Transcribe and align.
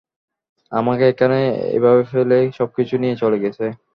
আমাকে 0.71 1.03
এখানে 1.11 1.37
এভাবে 1.77 2.03
ফেলে, 2.11 2.37
সবকিছু 2.59 2.93
নিয়ে 3.01 3.15
চলে 3.21 3.37
গেছে। 3.43 3.65